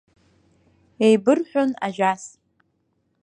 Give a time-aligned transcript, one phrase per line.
[1.05, 2.23] Еибырҳәон ажәас.